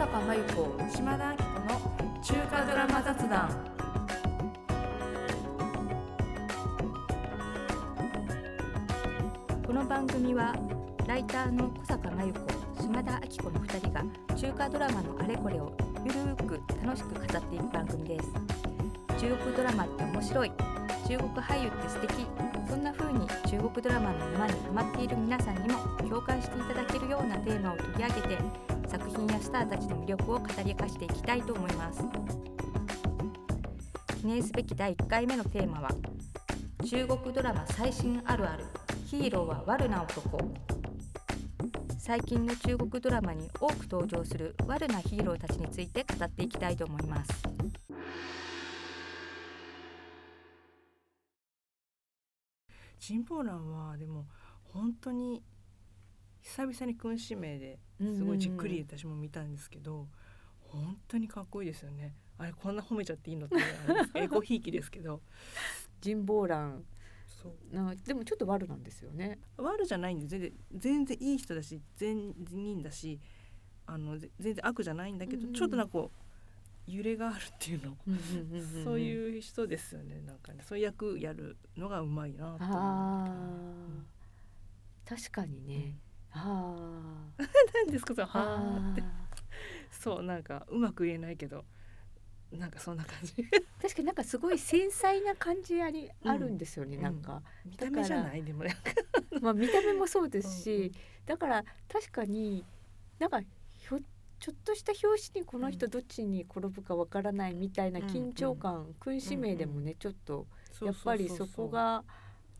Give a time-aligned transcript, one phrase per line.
[0.00, 3.50] 坂真由子島田明子の中華ドラマ雑談。
[9.66, 10.54] この番組は
[11.06, 14.02] ライターの小坂真由子島田明子の2人が
[14.34, 15.70] 中華ドラマのあれこれを
[16.02, 18.32] ゆるく楽しく語っていく番組です。
[19.20, 20.52] 中国ドラマって面白い。
[21.06, 22.26] 中国俳優って素敵。
[22.66, 32.02] そんな風に中国ドラマの沼にハマっている皆さんにも共感していただけるようなテーマを取り上げて作品やスターたちの魅力を語り明かしていきたいと思います。
[34.20, 35.90] 記念すべき第1回目のテーマは
[36.84, 38.64] 中国ドラマ最新あるある
[39.06, 40.40] ヒーローは悪な男。
[42.00, 47.30] 最近の中国ドラマに多く登場する悪なヒーローたちについて語っていきたいと思います。
[52.98, 54.26] チンポーランはでも
[54.64, 55.44] 本当に
[56.42, 60.06] 久々に君子名ですごいじっくり私も見たんですけど、
[60.68, 62.14] 本当にかっこいいですよね。
[62.38, 65.20] あれこんな褒めちゃっていいのってあれですエゴひいきですけど。
[66.00, 66.84] 人望欄。
[67.26, 67.74] そう。
[67.74, 69.38] なでもちょっと悪なんですよね。
[69.58, 73.20] 悪じゃないんで全然全然いい人だし全人だし
[73.86, 76.10] あのぜ全然悪じゃないんだけど、うんうんちょっとなんかこ
[76.88, 77.96] う揺れがあるっていうの、
[78.84, 80.20] そうういう人ですよね。
[80.26, 85.08] なんかねそういう役やるのがうまいなと思うあー。
[85.08, 85.96] 確かにね、
[86.32, 86.76] あ。
[87.38, 89.02] ー何ですかそのはーって。
[89.02, 89.04] あ。
[89.90, 91.64] そうなんかうまく言えないけど
[92.52, 93.34] なんかそんな感じ。
[93.34, 93.46] ー
[93.80, 98.76] 確かになんかすごい繊細な感じあり、うんあるんですよねなんか、見た目じゃないでもね
[99.40, 100.92] まあ見た目もそうですし、うんうん。
[101.26, 102.64] だから確かに
[103.18, 104.00] なんかひょ
[104.40, 110.46] ちょっとした表紙にこの人どっちに転ぶかわからないみたいな緊張感、君子名でもねちょっと
[110.80, 112.04] やっぱりそこが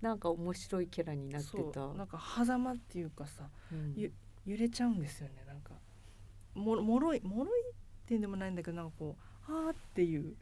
[0.00, 1.86] なんか面白いキャラになってた。
[1.94, 3.94] なんか狭間っていうかさうん。
[3.96, 4.12] ゆ
[4.46, 5.44] 揺れちゃうんですよね。
[5.46, 5.72] なんか
[6.54, 7.72] もろもろいもろいっ
[8.06, 9.16] ていうんでもないんだけどなんかこ
[9.48, 10.34] うはーっていう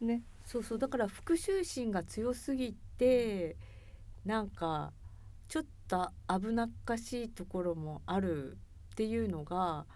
[0.00, 0.22] ね。
[0.44, 0.78] そうそう。
[0.78, 3.56] だから復讐心が強すぎて
[4.24, 4.92] なんか
[5.48, 8.56] ちょっと危なっかしいところもある
[8.92, 9.86] っていうのが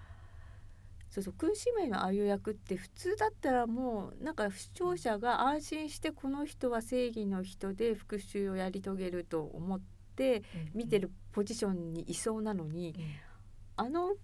[1.19, 9.81] そうそう君子名のああいう役って普通だったらもうなんか視聴者が安心してこの人は正義の人で復讐をやり遂げると思っ
[10.15, 13.84] て見てるポジションにいそうなのに、うん。
[13.84, 14.15] あの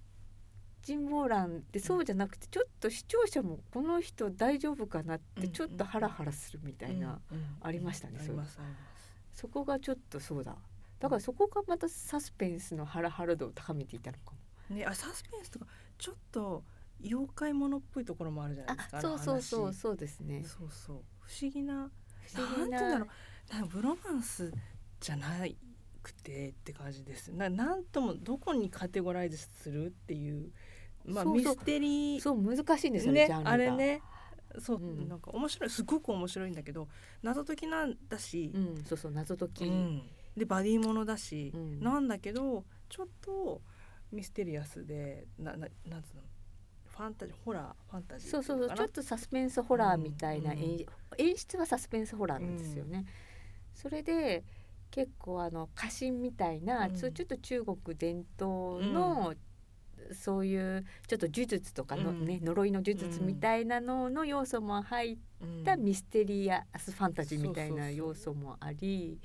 [0.82, 7.20] 人望欄ってそうじゃなくてちょっと視聴者もこの人大丈夫かなってちょっとハラハラするみたいな、
[7.62, 8.20] ありましたね
[9.32, 10.56] そこがちょっとそうだ。
[11.00, 14.32] だからそこがまたサスペンスのハラハラ度を高めていたのか
[14.70, 14.76] も。
[14.76, 15.66] ねあサスペンスとか
[15.98, 16.62] ちょっと
[17.00, 20.42] 妖怪ものっぽいところもあるじゃないですかあそうそうそううそうですね。
[20.44, 20.96] そうそう。
[21.20, 21.90] 不思議な
[22.34, 23.52] 不思議ななんて言うんだろう。
[23.52, 24.52] なんかブロマンス
[25.00, 25.56] じゃない
[26.02, 27.32] くてって感じです。
[27.32, 30.50] ななんともどこにカテゴライズするっていう
[31.04, 32.20] まあミステリー。
[32.20, 33.70] そう難しいんですよねねあれ。
[33.70, 34.00] ね。
[34.58, 35.08] そう、うん。
[35.08, 35.70] なんか面白い。
[35.70, 36.88] すごく面白いんだけど
[37.22, 38.50] 謎解きなんだし。
[38.54, 39.64] う、んそうそう謎解き。
[39.66, 40.02] うん。
[40.36, 41.80] でバディものだし、うん。
[41.80, 43.60] なんだけどちょっと
[44.12, 46.22] ミステリアスでなななんつうの？
[46.96, 50.86] ファンタジーホラーファンタジーそうそうそうちょっとサスペンスホラーみたいなうん演,、
[51.18, 53.04] 演出はサスペンスホラーなんですよね。
[53.74, 54.44] それで
[54.90, 56.94] 結構あの家臣みたいな、うん。
[56.94, 59.34] ちょっと中国伝統の、
[60.12, 62.44] そういうちょっと呪術とかのね、うん。
[62.44, 65.64] 呪いの呪術みたいなのの要素も入っうん。
[65.64, 69.18] たミステリアスファンタジーみたいな要素もあり。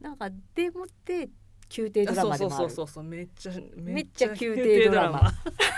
[0.00, 1.30] なんかでもって
[1.76, 2.64] 宮廷ドラマでもある。
[2.64, 5.32] そうそうそうそうめっちゃめっちゃ宮廷ドラマ。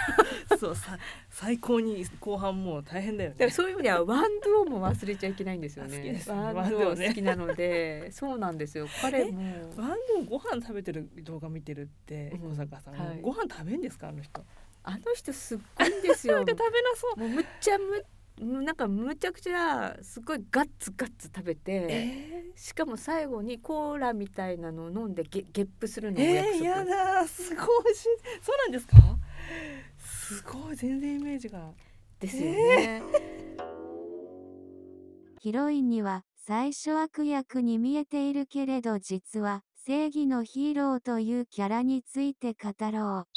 [0.59, 0.99] そうさ
[1.31, 6.23] 最高に後半もう大変だよだからねそういう意味ではワンドゥオも忘れちゃいけないんですよね。
[6.27, 8.11] ワンドゥ好きなので。
[8.13, 8.87] そうなんですよ。
[9.01, 9.43] 彼も。
[9.77, 12.51] ワンでもご飯食べてる動画見てるってうん。
[12.53, 13.21] 小坂さん、はい。
[13.21, 14.45] ご飯食べんですかあの人？
[14.87, 16.41] あの人すっごいんですよ。
[16.47, 16.61] 食べな
[16.97, 17.21] そう。
[17.21, 18.05] もうむっちゃむむ
[18.41, 28.09] なんかむちゃくちゃすごいガッツガッツ食べて、えしかも最後にコーラみたいなのを飲んでゲゲップするー、のを約束、えー、やだすごいし
[28.43, 28.97] そうなんですか？
[29.99, 31.71] すごい全然イメージが。
[32.19, 33.03] ですよね、
[35.41, 43.29] ヒロインには最初悪役に見えているけれど実は正義のヒーローというキャラについて語ろう。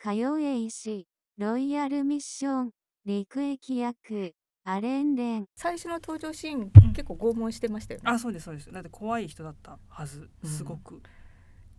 [0.00, 1.06] 火曜へ石、
[1.36, 2.70] ロイヤルミッション、
[3.08, 4.34] 陸役役、
[4.64, 5.46] アレンレン。
[5.56, 11.00] 最初の登場シーン、ん結構拷問してましたよねあそうですそうですだって怖い人だったはずすごく、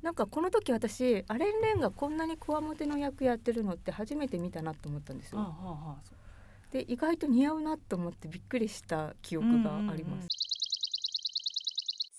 [0.02, 5.50] なんかこの時私アレン・レンがこんなにこわもての役やってるのって初めて見たなと思ったんですはあよ。
[5.52, 10.28] はあはあで意外と似合うなと思ってびっくりした記憶があります。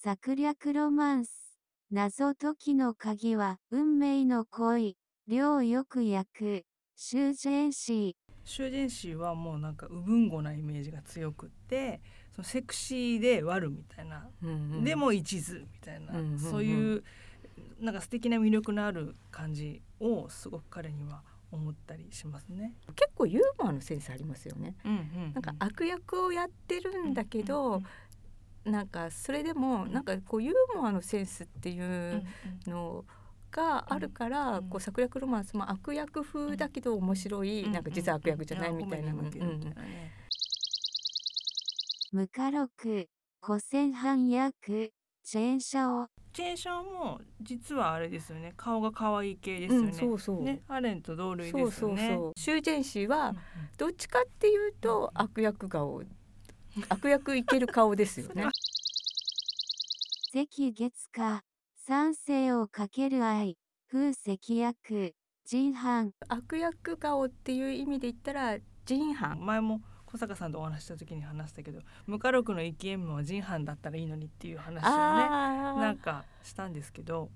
[0.04, 1.58] 策略ロマンス。
[1.90, 4.96] 謎解きの鍵は運命の恋。
[5.26, 6.62] 量よく焼く
[6.96, 12.00] 修繕師修繕師はもうなんかうぶんごなイメージが強くって
[12.34, 14.84] そのセクシーで悪みたいな、うんうん。
[14.84, 16.38] でも一途みたいな、うんうんうん。
[16.38, 17.04] そういう
[17.80, 21.22] なんか素敵な魅力のある感じをすごく彼には
[21.52, 22.74] 思ったりしますね。
[22.94, 24.76] 結構ユーモアのセンスありますよね。
[24.84, 24.94] うんう
[25.28, 27.86] んなんか悪役をやってるんだけど、うん
[28.62, 32.24] なんかそれでもなんかこうユーモアのセンスっていうんうん
[32.66, 33.04] うの
[33.50, 34.68] があるから、うん。
[34.68, 39.50] こう策略ロマンスも悪役風だけど面白い、なんか実は悪役じゃないみたいなの、うんうんうん。
[39.50, 40.12] うんみたいなね
[42.12, 43.08] 無家禄
[43.40, 44.92] 古戦犯役
[45.22, 46.08] チェーンシャオ。
[46.32, 48.52] チェンシャーも実はあれですよね。
[48.56, 49.88] 顔が可愛い系ですよね。
[49.88, 50.42] うんそうそう。
[50.42, 52.16] ねアレンと同類そうそうですよね。
[52.16, 53.36] そう修繕師はうんうん。
[53.76, 56.02] どっちかっていうと悪役顔
[56.88, 58.44] 悪役いける顔ですよね。
[60.32, 61.42] 赤月花
[61.90, 63.56] 三世をかける愛
[63.90, 65.12] 風石役
[65.44, 66.12] 人犯。
[66.28, 69.44] 悪役顔っていう意味で言ったら人犯。
[69.44, 77.28] 前も小坂さんとお話しした時に話したけど無家禄の生き縁は人犯だったらいいのにっていう話をねなんかしたんですけど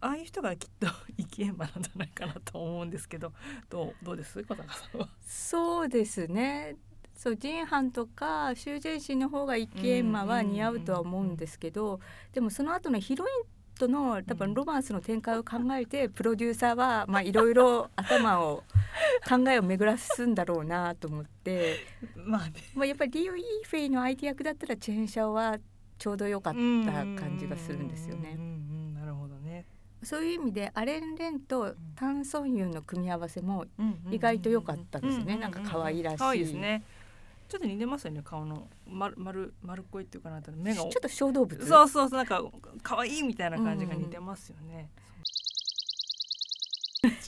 [0.00, 0.86] ああいう人がきっと
[1.16, 3.32] 生き縁馬なんじゃないかなと思うんですけど
[3.68, 4.44] どうどうです？
[4.44, 5.08] 小坂さんは。
[5.26, 6.76] そうですね。
[7.16, 11.98] そう人犯とか修繕師の方がイケンマは似合うとは思うんですけど
[12.32, 18.64] でもその後のヒロインとの多分ロマンスの展開を考えてプロデューサーはまあいろいろ頭を
[19.28, 21.76] 考えを巡らすんだろうなと思って、
[22.16, 22.52] まあね。
[22.74, 25.58] まあ、やっぱりリオ・イーフェイの相手役だったらチェーンシャオは
[25.98, 28.34] ちょうど良かった感じがするんですよね。
[28.36, 28.42] うん。
[28.42, 29.66] うんうんなるほどね。
[30.02, 35.34] そういう意味でアレン・レンとタン・ソンユンの組み合わせもうんうんうん意外と良かったですね。
[35.34, 36.18] うううなんか可愛らしい。
[36.18, 36.82] 可愛いですね。
[37.48, 38.68] ちょっと似てますよね顔の。
[38.86, 41.66] 丸丸丸っこいっていうかなと目がちょっと小動物。
[41.66, 42.42] そうそうそうなんか
[42.82, 44.90] 可愛いみたいな感じが似てますよね。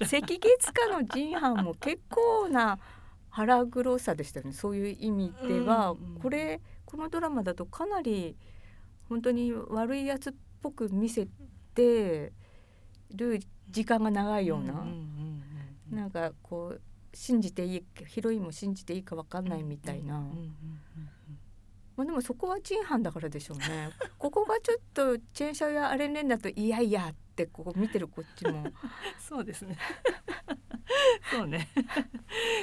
[0.00, 2.78] 赤月花のジンハンも結構な
[3.30, 4.52] 腹黒さでしたよね。
[4.52, 8.34] そういう意味では、うんうんこれこのドラマだとかなり
[9.10, 10.32] 本当に悪いやつっ
[10.62, 11.28] ぽく見せ
[11.74, 12.32] て
[13.14, 15.42] る時間が長いような、んんうん
[15.92, 15.96] うん。
[15.96, 16.80] なんかこう
[17.18, 20.20] 信じていいヒロインも信じていいか分かんないみたいな、
[21.96, 28.72] まあ、でもそこはジンハンだからでしょうね ここがちょっとチェーンシャオやアレンレンだといやいやってこう見てるこっちも
[29.18, 29.76] そうですね。
[31.30, 31.68] そうね。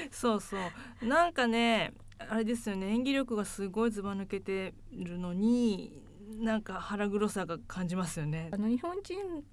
[0.10, 0.58] そうそ
[1.02, 1.06] う。
[1.06, 2.88] なんかね、あれですよね。
[2.88, 6.02] 演技力がすごいずば抜けてるのに、
[6.38, 8.58] なんか腹黒さが感じますよねあ。
[8.58, 9.44] の日本人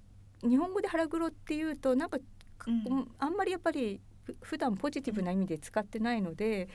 [0.49, 2.17] 日本語で腹黒っていうとなんか、
[2.65, 6.69] うんあんまりやっぱりふ普段ポジティブな意味で使ってないので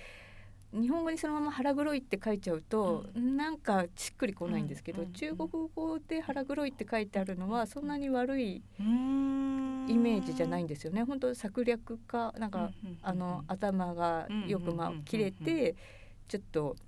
[0.72, 5.08] 日本語にそのまま腹黒いって書いちゃうと、なんかしっくりこないんですけど、うん。
[5.08, 11.04] うん中国語で腹黒いって書いてあるのはそんなに悪いイメージじゃないんですよね。
[11.04, 12.70] 本当策略家なんか、
[13.02, 15.04] あの頭がよくまあうんうんうんうん。
[15.04, 15.74] 切れて
[16.28, 16.87] ちょっとうんうんうん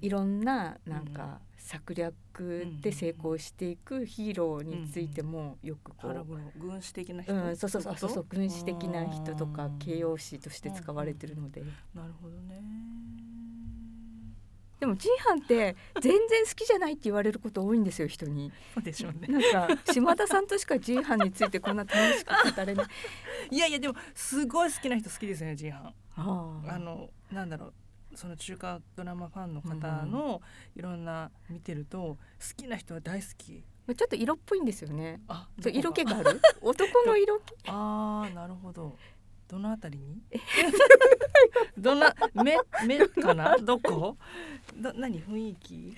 [0.00, 7.34] いろんななんか策略で成功していくヒーローについてもよくこ腹う、黒軍師的な人？
[7.34, 11.62] うん、そうそうそうそう軍師的な人とかうん形容詞として使われてるので、
[11.94, 12.62] なるほどね。
[14.78, 18.52] でもジンハンって全然好きじゃないって言われること多いんですよ人に。
[18.74, 19.26] そうでしょうね。
[19.26, 22.86] なんか島田さんとしかジンハンについてこんな楽しく語れない。
[23.50, 25.94] いやいやでもすごい好きな人好きですよね、ハン。
[26.16, 27.72] ああのなんだろう
[28.16, 30.40] その中華ドラマファンの方の
[30.74, 32.18] いろんな見てると好
[32.56, 33.62] きな人は大好き。
[33.86, 35.20] ちょっと色っぽいんですよね。
[35.28, 36.14] あそう色気が。
[36.14, 37.54] がある 男の色気？
[37.70, 38.96] ああなるほど。
[39.48, 40.20] どのあたりに？
[41.78, 43.56] どんな目目かな？
[43.58, 44.16] どこ？
[44.76, 45.22] ど何？
[45.22, 45.94] 雰囲気？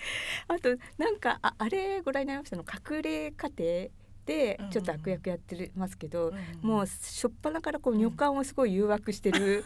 [0.48, 2.56] あとなんかああれご覧になりました？
[2.56, 3.88] の隠れ家庭
[4.26, 9.64] でちょっと悪役やってるますけど、もうしょっぱなからこう女官をすごい誘惑してる、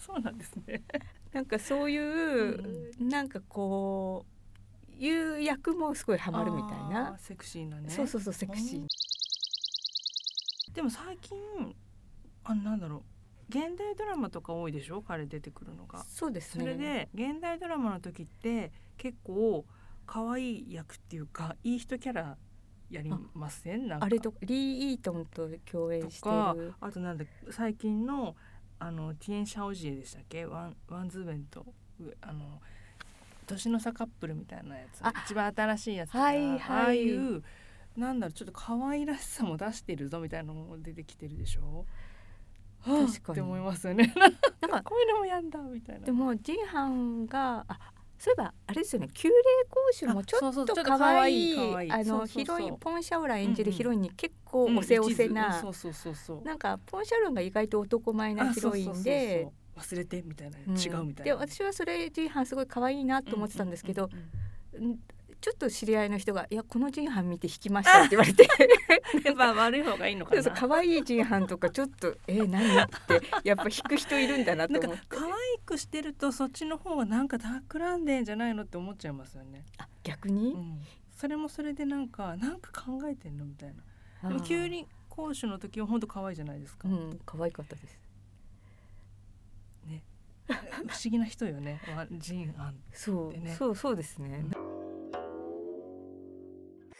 [0.00, 0.82] そうなんですね。
[1.32, 4.24] なんかそういう、なんかこ
[4.88, 7.90] ういう役もすごいハマるみたいな、セクシーなね。
[7.90, 11.38] そうそうそうセクシー、でも最近
[12.44, 13.02] あなんだろう。
[13.50, 15.02] 現代ドラマとか多いでしょ？
[15.02, 16.04] 彼出てくるのが。
[16.04, 16.64] そうですね。
[16.64, 19.66] それで現代ドラマの時って結構
[20.06, 22.38] 可愛い役っていうかいい人キャラ
[22.88, 23.92] やりません？
[23.92, 28.36] あれとリー・イートンと共演してとかるあとなんだ最近の
[28.80, 30.44] あのティエン・シャオジエでしたっけ？
[30.46, 31.64] ワンワンズーベンと
[32.00, 32.60] うあの
[33.46, 35.00] 年の差カップルみたいなやつ。
[35.02, 36.24] あ一番新しいやつとか。
[36.24, 36.60] はいはい。
[36.60, 37.42] ああいう
[37.96, 41.84] なんだろうちょっと可愛らしさも出してるぞみたいなのも出てきてるでしょ？
[42.80, 43.34] はあ確かに。
[43.34, 44.12] って思いますよね。
[44.62, 46.06] なんか こういうのもやんだみたいな。
[46.06, 47.78] でもジンハンがあ
[48.20, 49.34] そういえばあれですよね旧霊
[49.70, 51.56] 講師もちょっと可愛い
[51.90, 55.62] あのヒロインポン・シャオラン演じるヒロインに結構おせおせな
[56.44, 61.24] なんかポン・シャオランが意外と男前なヒロインで忘れてみたいな、違うみたいな。
[61.24, 64.10] で私はそれジンハンすごい可愛いなと思ってたんですけど、
[65.40, 68.46] ちょっと知り合いの人が「いやこのジンハン見て引きました」って言われて。
[69.24, 70.42] やっぱ悪い方がいいのかな。
[70.42, 75.02] 可愛いジンハンとかちょっと「えー、何?」ってやっぱ引く人いるんだなと思って。
[75.08, 75.32] 可愛
[75.64, 79.64] くしてるとそっちの方がなんか企んでんじゃないのって思っちゃいますよね。
[79.78, 80.80] あ逆に、うん、
[81.10, 83.74] それもそれでなんかなんか考えてんのみたい
[84.22, 84.28] な。
[84.28, 87.98] でも急に講師の時は本当可愛いじゃないですか、うん、可愛かったです。
[89.86, 90.02] ね。
[90.48, 91.80] 不思議な人よね。
[92.12, 94.79] ジンアン、ね、そうそうそうですね、うん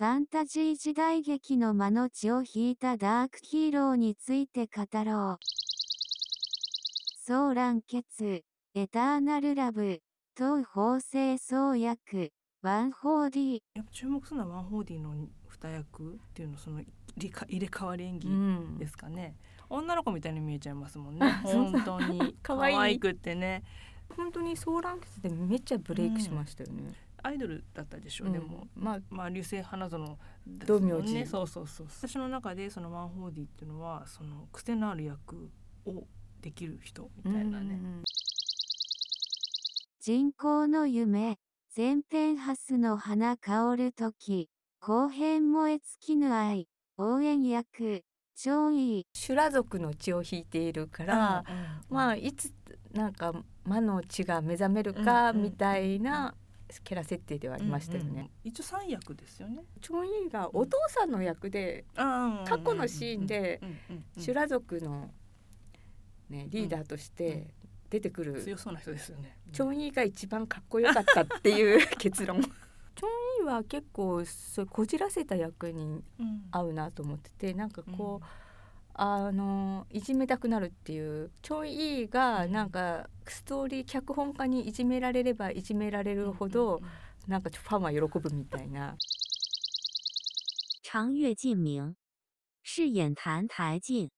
[0.00, 5.38] ファンタジー時代劇の間の血を引いたダークヒーローについて語ろう。
[7.22, 8.42] ソーラン血、
[8.74, 10.00] エターナルラブ、
[10.34, 15.12] 東方正創薬、ワンホーディやっぱ注目するのはワンホーディの
[15.46, 16.80] 二役っていうのその
[17.18, 19.36] 入れ替わり演技ですかね、
[19.68, 21.30] うん、女の子みたいに見えちゃいますもんね。
[21.44, 22.38] 本当に。
[22.42, 23.62] 可愛くってね。
[24.16, 31.26] 本当にソーラン血でめっちゃブレイクしましたよね、うんアイドルだったでしょう、うん、でもまあまあ流星花園道明寺。
[31.26, 35.50] そうそうそう私の中でそのワンホーディっていうのはその癖のある役
[35.86, 36.06] を
[36.40, 37.78] できる人みたいなね、
[40.00, 41.38] 人工の夢
[41.76, 44.48] 前編ハスの花香る時
[44.80, 48.02] 後編燃え尽きぬ愛応援役
[48.34, 49.06] 超いい。
[49.14, 51.44] 修羅族の血を引いているから、
[51.90, 52.52] うん、まあいつ
[52.92, 53.34] なんか
[53.64, 56.34] 魔の血が目覚めるかみたいな
[56.84, 59.64] キャラ設定ではありましたよね、うんうん、一応三役ですよね。
[59.80, 63.60] チョン・イーがお父さんの役で、過去のシーンで
[64.18, 65.10] 修羅族の、
[66.28, 67.54] ね、リーダーとして
[67.88, 72.42] 出てくる、強そうな人ですよね、チョン・イーが一番かっこよかったっていう 結論。
[72.42, 76.04] チョン・イーは結構そうこじらせた役に
[76.50, 78.26] 合うなと思っててなんかこう、
[78.94, 86.80] あのいじめたくなるっていうちょいいがなんかストーリー脚本家にいじめられればいじめられるほど
[87.26, 88.96] なんかファンは喜ぶみたいな。
[90.82, 91.94] 長月静明。
[92.62, 94.10] 饰演谭台静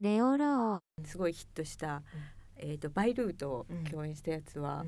[0.00, 2.02] レオローすごいヒットした、
[2.56, 4.84] えーと、バイルーと共演したやつは、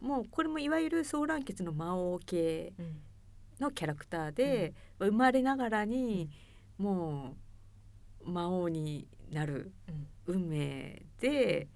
[0.00, 2.72] もうこれもいわゆるソーランケツの魔王系
[3.58, 6.30] のキャラクターで、生まれながらに
[6.78, 7.49] もう
[8.24, 9.72] 魔王になる
[10.26, 11.68] 運命で、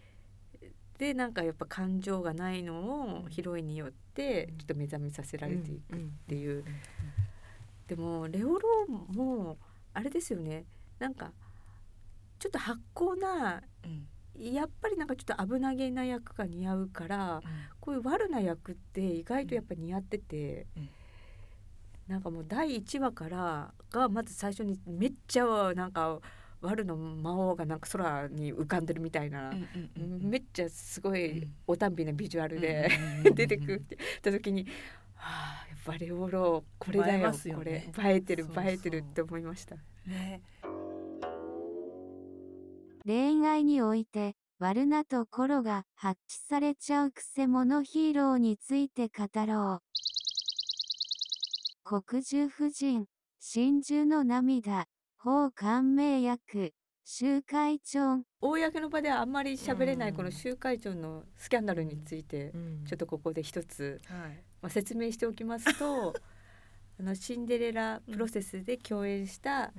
[0.63, 5.99] うん、でなんかやっぱ感情がないのをヒロインによってちょっと目覚めさせられていくっ
[6.29, 6.65] ていう。
[7.87, 9.59] でもレオローも
[9.93, 10.65] あれですよね。
[10.99, 11.33] なんか
[12.39, 17.43] ちょっと発酵な、うん、やっぱりなんかちょっと危なげな役が似合うから、うん、
[17.81, 20.67] こういう悪な役って意外とやっぱ似合ってて。
[20.77, 20.89] うん
[22.09, 26.21] なんかもう第1話からがまず最初にめっちゃなんか
[26.61, 29.53] 悪の魔王がなんか空に浮かんでるみたいな、
[30.21, 32.91] めっちゃすごいおたんびなビジュアルで
[33.35, 34.67] 出てくるって言った時に、
[35.15, 37.73] はあ、やっぱりオロこれだよ、ね、これ。
[37.73, 39.77] 映えてる映えてるって思いました。
[40.07, 40.41] ね、
[43.05, 49.83] 恋愛において悪なところが発揮されちゃうくせ者ヒーローについて語ろう。
[51.87, 53.05] 黒獣夫人、
[53.39, 54.87] 真珠の涙、
[55.19, 56.73] 法官名役、
[57.05, 58.23] 集会長。
[58.41, 62.53] 公の場ではあんまり喋れないこの集会長のスキャンダルについて、
[62.87, 64.01] ちょっとここで一つ、
[64.63, 66.15] まあ、説明しておきますと
[66.99, 69.71] あのシンデレラプロセスで共演した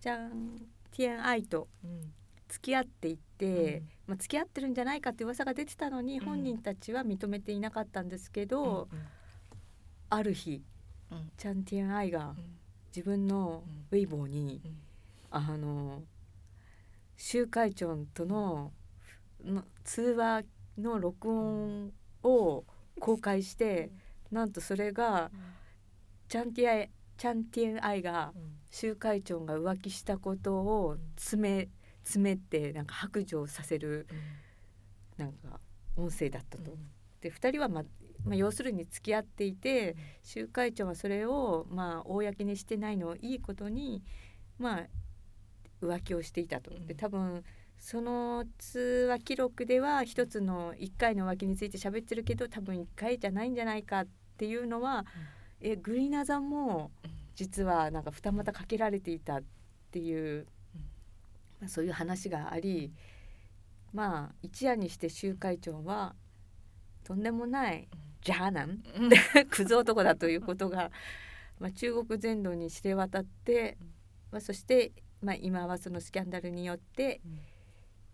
[0.00, 0.56] ジャン・
[0.90, 1.68] ティエン・アイと
[2.48, 8.88] 付き合っていって、まあ、付き合ってるんじゃないかって噂が出てたのに、本人たちは認めていなかったんですけど、
[10.10, 10.64] ある日
[11.36, 12.34] チャンティエン・アイが
[12.94, 14.60] 自分のウェイボーに、
[15.30, 16.02] あの
[17.16, 18.72] 集会長との
[19.84, 20.44] 通話
[20.78, 21.92] の録音
[22.22, 22.64] を
[23.00, 23.90] 公開して、
[24.30, 25.30] なんとそれが、
[26.28, 28.32] チャンティアイチャンティエン・アイが
[28.70, 31.68] 集会長が浮気したことを詰め
[32.02, 34.06] 詰めてなんか白状させる、
[35.16, 35.60] なんか
[35.96, 36.76] 音声だったと。
[37.20, 37.84] で2人は、ま
[38.24, 44.02] まあ、要するに付き合っていて集会長はそれをまあ公にしてないのをいいことに
[44.58, 44.86] まあ
[45.82, 46.70] 浮気をしていたと。
[46.86, 47.44] で多分
[47.78, 54.06] その通話記録では一つの1回の浮気について喋ってるけど多分1回じゃないんじゃないかっ
[54.38, 55.04] ていうのは、
[55.60, 56.90] うん、えグリナザも
[57.34, 59.42] 実はなんか二股かけられていたっ
[59.90, 60.46] ていう、
[61.60, 62.92] まあ、そういう話があり
[63.92, 66.14] まあ一夜にして集会長は
[67.04, 67.88] とんでもない
[68.24, 69.10] ジャーナンうん。
[69.48, 70.90] クズ男だということが、
[71.60, 73.78] まあ、中国全土に知れ渡って、
[74.32, 77.38] まあ、そして、まあ、今はそのスキャンダルによって、うん。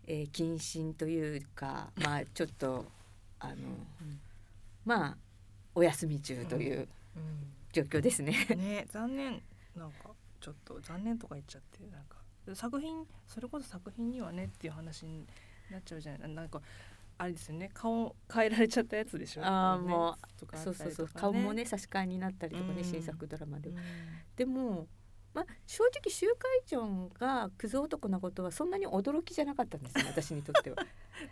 [0.07, 2.85] えー謹慎というか、まあ、ちょっと
[3.39, 3.55] あの
[4.83, 5.17] まあ
[5.73, 6.87] お休み中という
[7.71, 8.35] 状況ですね。
[8.51, 8.59] うん。
[8.59, 9.41] ね残念。
[9.75, 12.17] なんかちょっと残念とか言っちゃってなんか。
[12.55, 15.25] 作品それこそ作品にはねっていう話に
[15.71, 16.29] なっちゃうじゃない。
[16.29, 16.61] なんか
[17.21, 17.69] あれですよね。
[17.75, 19.43] 顔変えられちゃったやつでしょ。
[19.45, 21.07] あーねもとかあそうそうそう。
[21.13, 22.83] 顔もね差し替えになったりとかね、うん。
[22.83, 23.83] 新作ドラマではうん。
[24.35, 24.87] でも、
[25.31, 26.35] まあ、正直集会
[26.65, 30.77] 長がクズ男なことはそんなに驚きじゃなかったんですよ 私にとっては。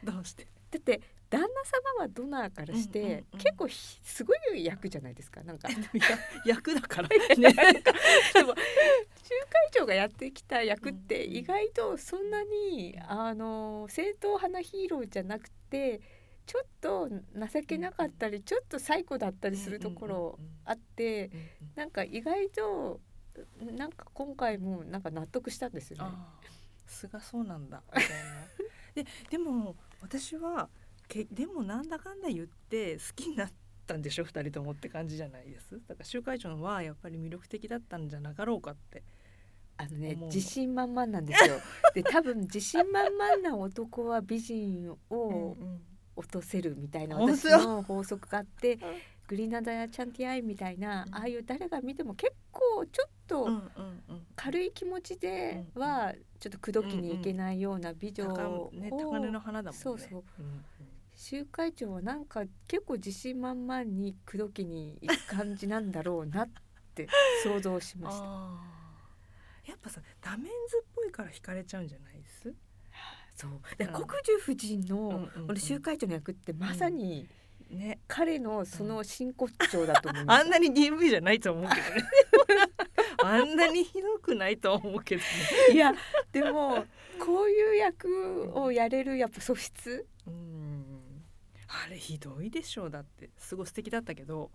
[0.03, 0.45] どうして？
[0.69, 3.23] だって旦那様はドナーからして、うんうんうん。
[3.39, 5.41] 結構ひすごい役じゃないですか。
[5.41, 5.69] なんか
[6.45, 7.17] 役だからね。
[7.35, 8.53] ねでも
[9.23, 16.01] 集会長がやってきた役って意外とそんなにあの正統派なヒーローじゃなくて
[16.45, 21.29] ちょっと情けなかったりちょっと最高だったりするところあって
[21.75, 22.99] なんか意外と
[23.61, 26.03] なんか今回もなんか納得したんですよね。
[26.05, 29.03] あー素がそうなんだみたいな。
[29.03, 30.69] で でも私は
[31.07, 33.51] けでもなんだかんだ言って好きになっ
[33.85, 35.79] たんでしょ二人ともって感じじゃないです？
[35.87, 39.03] だから集会長はやっぱり魅力的だったんじゃなかろうかって
[39.79, 41.55] あのね自信満々なんですよ。
[41.95, 45.55] で多分自信満々な男は美人を
[46.17, 48.79] 落とせるみたいな私の法則があってん。
[49.27, 51.15] グリナダやチャンティアイみたいなうん。
[51.15, 53.47] ああいう誰が見ても結構ちょっと
[54.35, 59.81] 軽い気持ちでうんはちょっと口説きにいけないような美女高をね高嶺の花だもんね。
[59.81, 60.23] そうそう。
[60.39, 60.65] うん
[61.21, 66.49] 集会長はなんか結構自信満々に口説きに行く感じなんだろうなっ
[66.95, 67.09] て
[67.43, 68.68] 想像しました。
[69.69, 72.53] やっぱさダメンズっぽいから惹かれちゃうんじゃないです？
[73.35, 73.51] そう。
[73.77, 73.93] でうん。
[73.93, 75.47] 国樹夫人のうんうんうん。
[75.47, 77.27] この集会長の役ってまさに
[77.69, 77.99] ね。
[78.07, 80.41] 彼のその真骨頂だと思います。
[80.43, 82.09] あんなに DV じゃないと思うけどね。
[83.23, 85.27] あんなにひどくないと思うけどね。
[85.73, 85.93] いや
[86.31, 86.85] でも
[87.19, 90.07] こういう役をやれるやっぱ素質。
[90.25, 91.23] うん。
[91.67, 92.89] あれひどいでしょう。
[92.89, 94.51] だってすごい素敵だったけど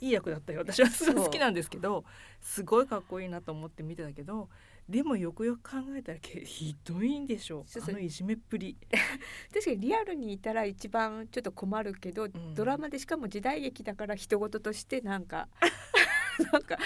[0.00, 0.60] いい役だったよ。
[0.60, 2.04] 私はすごい好きなんですけど
[2.40, 4.48] すごいかっこいいなと思って見てたけど
[4.88, 8.76] でもよくよく考えたらけひどいんでしょそうあのいじめっぷり。
[9.52, 12.54] 確かにリアルにいたら一番ちょっと困るけど、ん。
[12.54, 15.48] ドラマでしかも時代劇だから人事としてなんか
[16.52, 16.78] なんか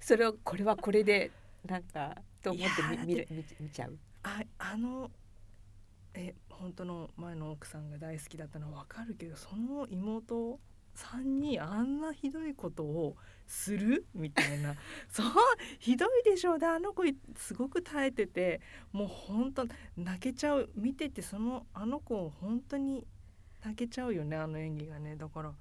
[0.00, 1.32] それをこれはこれで
[1.66, 3.98] なんかと思って見る見見ちゃう。
[4.22, 5.10] ああの
[6.14, 10.58] え本当の前の奥さんが大好きだったのはわかるけどその妹
[10.98, 14.04] さんにあんなひどいことをする？
[14.14, 14.74] みたいな。
[15.08, 15.26] そう？
[15.78, 18.60] ひどいでしょうであの子いすごく耐えてて
[18.92, 20.70] もう本当泣けちゃう。
[20.74, 23.06] 見ててそのあの子本当に
[23.62, 25.16] 泣けちゃうよねあの演技がね。
[25.16, 25.54] だから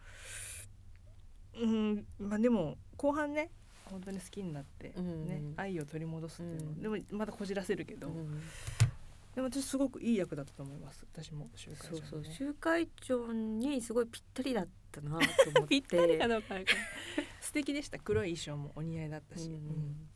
[1.59, 3.51] うんまあでも後半ね
[3.85, 5.53] 本当に好きになって、ねうん。
[5.55, 6.81] 愛を取り戻すっていうの、うん。
[6.81, 8.41] でもまたこじらせるけど、うん。
[9.33, 11.05] でも私すごくいい役だったと思います。
[11.13, 14.67] 私も集会そうそうね集会長にすごいぴったりだっ
[15.01, 15.67] たなと思って。
[15.67, 16.55] ぴったりかどうか
[17.41, 17.99] 素敵でした。
[17.99, 20.07] 黒い衣装もお似合いだったし、うんうん。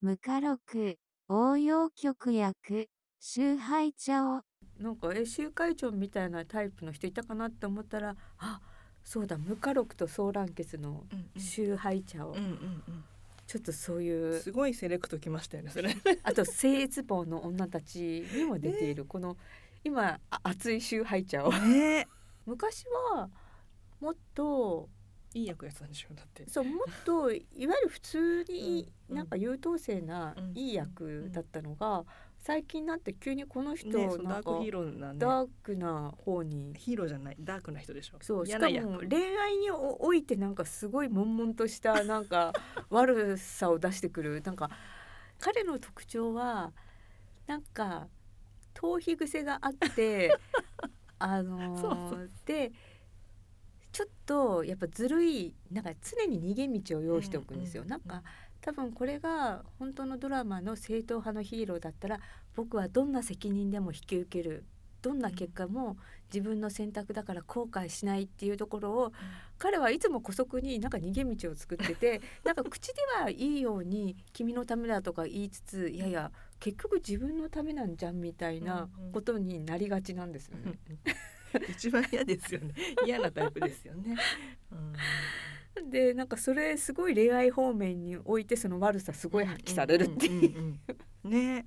[0.00, 0.96] 無家録、
[1.28, 2.88] 応用曲役、
[3.20, 4.42] 集配茶を、
[4.78, 8.60] なんかえ集会長みたいなタイプの人いたかなって思ったらあ
[9.02, 11.42] そうだ無家禄とソーランケスのうんうん。
[11.42, 13.04] 集配茶を、うんうん
[13.48, 14.36] ちょっとそうういう。
[14.36, 15.96] んすごいセレクトきましたよねそれ。
[16.22, 19.06] あと聖ズボンの女たちにも出ている。
[19.06, 19.38] この
[19.84, 22.06] 今あ熱い集配茶をね
[22.46, 23.28] 昔は
[24.00, 24.88] もっと
[25.34, 26.48] いい役やってたんでしょだって。
[26.48, 32.04] そうもっといわゆる普通にうんなんか優等生なうんいい役だったのが
[32.38, 36.72] 最近になって急にこの人なんかダークヒーローなダークな方に。
[36.76, 37.36] ヒーローじゃない。
[37.40, 38.18] ダークな人でしょ。
[38.22, 42.52] そうしかも恋愛におおいてなんかすごい悶々としたなんか
[42.88, 44.40] 悪さを出してくる。
[44.40, 44.70] なんか
[45.38, 46.72] 彼の特徴は
[47.46, 48.08] なんか
[48.78, 50.32] 逃避癖があって
[51.18, 52.72] あので
[53.90, 58.22] ちょっとやっぱずるいなんか常に逃げ道を用意しておくんですよ、うんなんか
[58.60, 62.18] 多分これが本当のドラマの正統派のヒーローだったら
[62.56, 64.64] 僕はどんな責任でも引き受ける。
[65.00, 65.96] どんな結果も
[66.32, 69.12] 自分の選択だから後悔しないっていうところを
[69.56, 80.78] 彼はいつも姑息になんか逃げ道を作っててなんか口ではいいように「君のためだ」とか言いつついやいや結局自分のためなんじゃんみたいなことになりがちなんですよね。
[81.68, 82.74] 一番嫌ですよね。
[83.06, 84.16] 嫌なタイプですよね、
[85.76, 85.90] うん。
[85.90, 90.78] でなんかそれすごい恋愛方面においてその悪さすごい発揮されるっていう。
[91.28, 91.66] ね。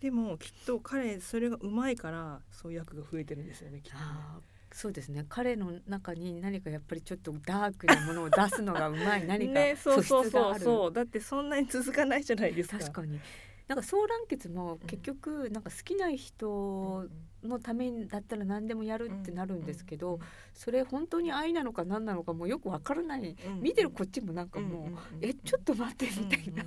[0.00, 4.04] でもきっと彼それがうまいからそういう役が増えてるんですよねきっとね。
[4.04, 4.40] あ
[4.72, 5.26] そうですね。
[5.28, 10.60] 彼の中に何かやっぱりちょっとダークなものを出すのがうまい何かねそうそうそう素質がある。
[10.64, 12.78] そうだってそんなに続かないじゃないですか。
[12.78, 13.20] 確かに
[13.68, 17.06] なんかソーランケツも結局なんか好きな人
[17.42, 20.20] のためだったら何でもやるってなるんですけど、
[20.54, 26.64] それ本当に愛なのか何なのかもうよくわからない、見てるこっちもなんかもう、えちょっと待ってみたいな、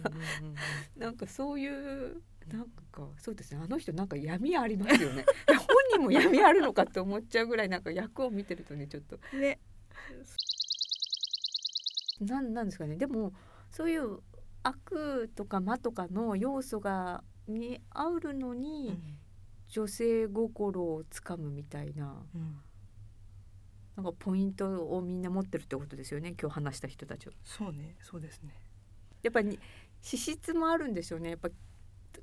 [0.97, 3.61] なんかそういうなんかそうですね。
[3.63, 5.25] あの人なんか闇ありますよね。
[5.47, 5.57] 本
[5.93, 9.37] 人も闇あるのかって思っちゃうぐらいなんか役を見てるとねちょっとと。
[9.37, 9.59] ね。
[12.21, 12.95] なんなんですかね。
[12.95, 13.33] でも
[13.71, 14.19] そういう
[14.67, 18.99] 悪とか魔とかの要素がにあるのに、
[19.67, 22.57] 女性心をつかむみたいなうん。
[23.95, 27.33] なんかポイントをみんな持ってるってことですよね今日話した人たちは。
[27.43, 28.49] そうねそうですね。
[29.23, 29.57] やっぱり
[30.01, 31.31] 資質もあるんでしょうね。
[31.31, 31.49] やっぱ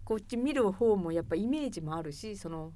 [0.04, 2.72] こっち見る方もやっぱイメージもあるしその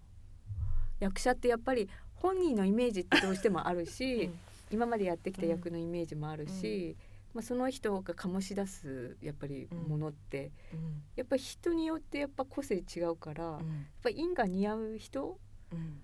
[0.99, 4.31] 役者ってやっぱり本人のイメージってどうしてもあるし、
[4.73, 6.97] 今までやってきた役のイメージもあるし、
[7.37, 11.03] まあ、その人が醸し出すやっぱりものって、うん。
[11.17, 13.61] やっぱり人によってやっぱ個性違うから、やっ
[14.03, 15.39] ぱ陰が似合う人
[15.71, 16.01] うん。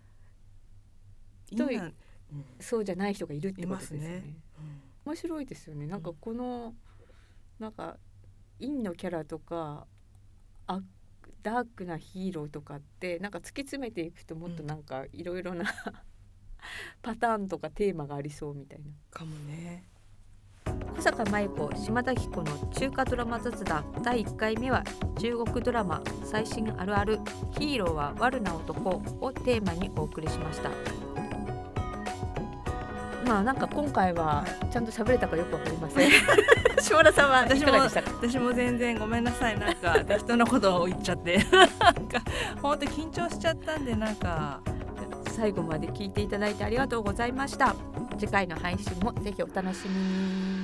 [1.57, 1.64] と
[2.61, 4.09] そうじゃない人がいるっていことですよね。
[4.09, 4.37] ますね。
[5.07, 5.87] 面白いですよね。
[5.87, 6.16] なんかうん。
[6.16, 6.75] この、
[7.59, 7.97] なんか
[8.61, 9.87] 陰のキャラとか
[10.66, 10.83] あ
[11.42, 15.64] ダークなヒーローとかってなんか突き詰めていくともっとなんかいろいろな
[17.01, 18.90] パターンとかテーマがありそうみたいな。
[19.11, 19.91] かもね
[20.96, 24.85] 小坂舞子島田彦の中華ドラマ雑談第1回目は
[25.18, 27.18] 中国ドラマ最新あるある
[27.58, 30.70] 「ヒーローは悪な男」をテーマにお送りしました。
[33.26, 36.11] まあなんか今回はちゃんと喋れたかよくわかりません。
[36.82, 39.58] 島田さんはい私も私も全然ごめんなさい。
[39.58, 41.38] なんか適当なことを言っちゃって。
[41.50, 41.68] なん
[42.08, 42.20] か
[42.61, 44.61] 本当緊張しちゃったんでなんか。
[45.32, 47.74] 最後まで聞いていただいてありがとうございました。
[48.18, 50.62] 次回の配信もぜひお楽しみに